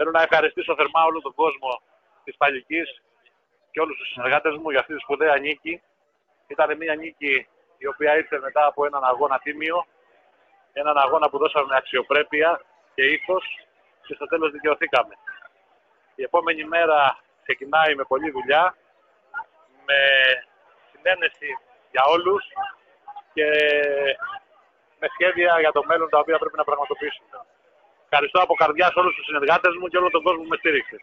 [0.00, 1.80] Θέλω να ευχαριστήσω θερμά όλο τον κόσμο
[2.24, 3.02] της Παλικής
[3.70, 5.82] και όλους τους συνεργάτες μου για αυτή τη σπουδαία νίκη.
[6.46, 7.46] Ήταν μια νίκη
[7.78, 9.86] η οποία ήρθε μετά από έναν αγώνα τίμιο,
[10.72, 12.60] έναν αγώνα που δώσαμε αξιοπρέπεια
[12.94, 13.44] και ήθος
[14.06, 15.14] και στο τέλος δικαιωθήκαμε.
[16.14, 18.76] Η επόμενη μέρα ξεκινάει με πολλή δουλειά,
[19.84, 20.00] με
[20.92, 21.58] συνένεση
[21.90, 22.44] για όλους
[23.32, 23.46] και
[24.98, 27.28] με σχέδια για το μέλλον τα οποία πρέπει να πραγματοποιήσουμε.
[28.10, 30.96] Ευχαριστώ από καρδιά όλους τους συνεργάτες μου και όλο τον κόσμο που με στήριξε.